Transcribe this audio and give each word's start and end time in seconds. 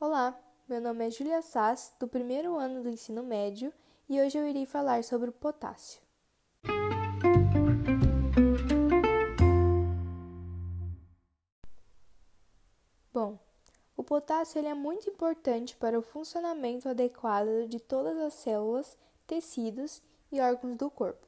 Olá, 0.00 0.38
meu 0.68 0.80
nome 0.80 1.08
é 1.08 1.10
Julia 1.10 1.42
Sass, 1.42 1.92
do 1.98 2.06
primeiro 2.06 2.54
ano 2.54 2.84
do 2.84 2.88
ensino 2.88 3.24
médio, 3.24 3.72
e 4.08 4.20
hoje 4.20 4.38
eu 4.38 4.46
irei 4.46 4.64
falar 4.64 5.02
sobre 5.02 5.28
o 5.28 5.32
potássio. 5.32 6.00
Bom, 13.12 13.36
o 13.96 14.04
potássio 14.04 14.60
ele 14.60 14.68
é 14.68 14.74
muito 14.74 15.10
importante 15.10 15.74
para 15.74 15.98
o 15.98 16.02
funcionamento 16.02 16.88
adequado 16.88 17.66
de 17.66 17.80
todas 17.80 18.16
as 18.18 18.34
células, 18.34 18.96
tecidos 19.26 20.00
e 20.30 20.40
órgãos 20.40 20.76
do 20.76 20.88
corpo. 20.88 21.26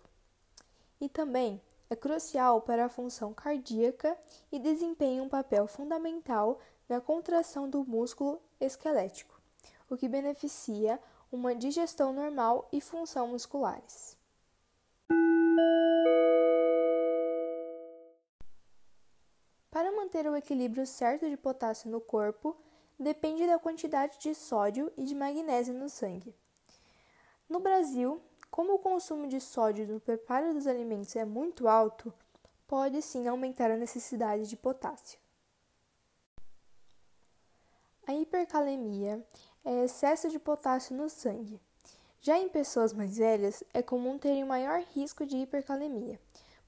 E 1.00 1.08
também 1.08 1.60
é 1.90 1.96
crucial 1.96 2.60
para 2.60 2.84
a 2.84 2.88
função 2.88 3.34
cardíaca 3.34 4.16
e 4.52 4.60
desempenha 4.60 5.24
um 5.24 5.28
papel 5.28 5.66
fundamental 5.66 6.60
na 6.90 7.00
contração 7.00 7.70
do 7.70 7.84
músculo 7.84 8.42
esquelético, 8.60 9.40
o 9.88 9.96
que 9.96 10.08
beneficia 10.08 10.98
uma 11.30 11.54
digestão 11.54 12.12
normal 12.12 12.68
e 12.72 12.80
função 12.80 13.28
musculares. 13.28 14.18
Para 19.70 19.92
manter 19.92 20.26
o 20.26 20.34
equilíbrio 20.34 20.84
certo 20.84 21.30
de 21.30 21.36
potássio 21.36 21.88
no 21.88 22.00
corpo, 22.00 22.56
depende 22.98 23.46
da 23.46 23.56
quantidade 23.56 24.18
de 24.18 24.34
sódio 24.34 24.92
e 24.96 25.04
de 25.04 25.14
magnésio 25.14 25.72
no 25.72 25.88
sangue. 25.88 26.34
No 27.48 27.60
Brasil, 27.60 28.20
como 28.50 28.74
o 28.74 28.78
consumo 28.80 29.28
de 29.28 29.40
sódio 29.40 29.86
no 29.86 30.00
preparo 30.00 30.52
dos 30.52 30.66
alimentos 30.66 31.14
é 31.14 31.24
muito 31.24 31.68
alto, 31.68 32.12
pode 32.66 33.00
sim 33.00 33.28
aumentar 33.28 33.70
a 33.70 33.76
necessidade 33.76 34.48
de 34.48 34.56
potássio. 34.56 35.20
A 38.10 38.12
hipercalemia 38.12 39.24
é 39.64 39.84
excesso 39.84 40.28
de 40.28 40.36
potássio 40.36 40.96
no 40.96 41.08
sangue. 41.08 41.60
Já 42.20 42.36
em 42.36 42.48
pessoas 42.48 42.92
mais 42.92 43.18
velhas, 43.18 43.62
é 43.72 43.82
comum 43.82 44.18
terem 44.18 44.44
maior 44.44 44.80
risco 44.96 45.24
de 45.24 45.36
hipercalemia, 45.36 46.20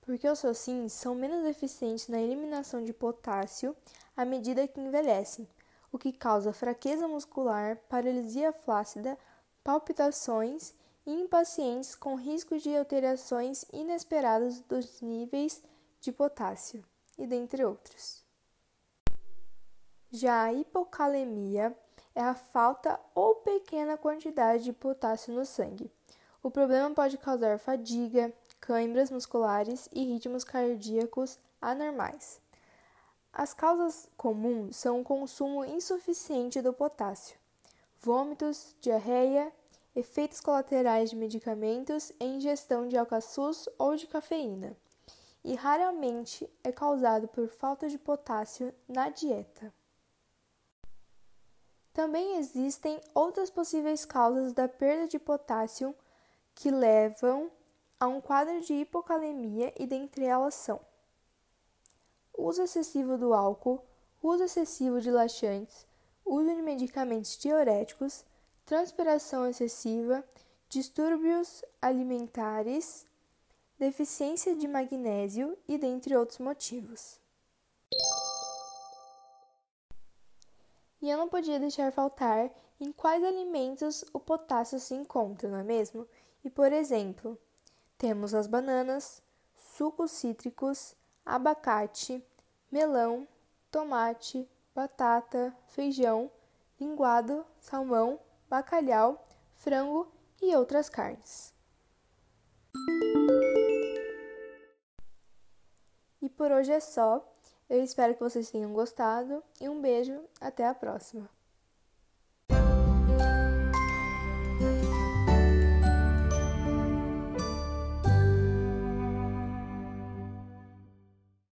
porque 0.02 0.28
os 0.28 0.39
seus 0.39 0.64
rins 0.64 0.92
são 0.92 1.17
menos 1.17 1.44
eficientes 1.44 2.06
na 2.06 2.20
eliminação 2.20 2.84
de 2.84 2.92
potássio 2.92 3.77
à 4.17 4.25
medida 4.25 4.69
que 4.69 4.80
envelhecem, 4.80 5.48
o 5.91 5.98
que 5.98 6.12
causa 6.12 6.52
fraqueza 6.52 7.08
muscular, 7.08 7.77
paralisia 7.89 8.52
flácida, 8.52 9.19
palpitações 9.64 10.72
em 11.05 11.27
pacientes 11.27 11.97
com 11.97 12.14
risco 12.14 12.56
de 12.56 12.77
alterações 12.77 13.67
inesperadas 13.72 14.61
dos 14.61 15.00
níveis 15.00 15.61
de 16.00 16.12
potássio, 16.12 16.84
e 17.19 17.27
dentre 17.27 17.64
outros. 17.64 18.22
Já 20.14 20.42
a 20.42 20.52
hipocalemia 20.52 21.74
é 22.14 22.20
a 22.20 22.34
falta 22.34 23.00
ou 23.14 23.36
pequena 23.36 23.96
quantidade 23.96 24.62
de 24.62 24.72
potássio 24.72 25.32
no 25.32 25.46
sangue. 25.46 25.91
O 26.42 26.50
problema 26.50 26.94
pode 26.94 27.16
causar 27.16 27.58
fadiga, 27.58 28.30
câimbras 28.60 29.10
musculares 29.10 29.88
e 29.90 30.05
ritmos 30.05 30.44
cardíacos 30.44 31.38
anormais. 31.62 32.42
As 33.33 33.55
causas 33.55 34.06
comuns 34.14 34.77
são 34.77 35.00
o 35.00 35.05
consumo 35.05 35.64
insuficiente 35.64 36.60
do 36.60 36.74
potássio, 36.74 37.38
vômitos, 37.98 38.77
diarreia 38.83 39.50
efeitos 39.96 40.40
colaterais 40.40 41.08
de 41.08 41.16
medicamentos 41.16 42.12
e 42.20 42.24
ingestão 42.27 42.86
de 42.86 42.98
alcaçuz 42.98 43.66
ou 43.78 43.96
de 43.96 44.06
cafeína, 44.06 44.77
e 45.42 45.55
raramente 45.55 46.48
é 46.62 46.70
causado 46.70 47.28
por 47.28 47.48
falta 47.48 47.88
de 47.88 47.98
potássio 47.98 48.74
na 48.86 49.08
dieta. 49.08 49.72
Também 51.93 52.37
existem 52.37 53.01
outras 53.15 53.51
possíveis 53.51 54.05
causas 54.05 54.53
da 54.53 54.67
perda 54.67 55.07
de 55.07 55.19
potássio 55.19 55.95
que 56.55 56.71
levam 56.71 57.51
a 58.01 58.07
um 58.07 58.21
quadro 58.21 58.61
de 58.61 58.75
hipocalemia 58.75 59.73
e 59.79 59.86
dentre 59.86 60.25
elas 60.25 60.55
são 60.55 60.81
uso 62.36 62.63
excessivo 62.63 63.17
do 63.17 63.35
álcool, 63.35 63.85
uso 64.23 64.45
excessivo 64.45 65.01
de 65.01 65.11
laxantes, 65.11 65.86
uso 66.25 66.55
de 66.55 66.63
medicamentos 66.63 67.36
diuréticos, 67.36 68.25
transpiração 68.64 69.47
excessiva, 69.47 70.25
distúrbios 70.69 71.63
alimentares, 71.81 73.07
deficiência 73.79 74.57
de 74.57 74.67
magnésio 74.67 75.57
e 75.69 75.77
dentre 75.77 76.17
outros 76.17 76.39
motivos. 76.39 77.21
E 81.02 81.11
eu 81.11 81.18
não 81.18 81.29
podia 81.29 81.58
deixar 81.58 81.90
faltar 81.90 82.48
em 82.80 82.92
quais 82.92 83.24
alimentos 83.24 84.05
o 84.13 84.20
potássio 84.20 84.79
se 84.79 84.95
encontra, 84.95 85.51
não 85.51 85.58
é 85.58 85.64
mesmo? 85.64 86.07
E 86.45 86.48
por 86.48 86.73
exemplo, 86.73 87.36
temos 87.98 88.33
as 88.33 88.46
bananas, 88.46 89.20
sucos 89.57 90.13
cítricos, 90.13 90.95
abacate, 91.27 92.24
melão, 92.70 93.27
tomate, 93.68 94.48
batata, 94.73 95.52
feijão, 95.67 96.30
linguado, 96.80 97.45
salmão, 97.61 98.20
bacalhau, 98.48 99.27
frango 99.57 100.07
e 100.40 100.55
outras 100.55 100.89
carnes. 100.89 101.52
E 106.20 106.29
por 106.29 106.52
hoje 106.52 106.70
é 106.70 106.79
só. 106.79 107.32
Eu 107.72 107.83
espero 107.83 108.12
que 108.12 108.20
vocês 108.20 108.50
tenham 108.50 108.70
gostado 108.74 109.42
e 109.58 109.66
um 109.66 109.80
beijo, 109.80 110.22
até 110.38 110.68
a 110.68 110.74
próxima! 110.74 111.27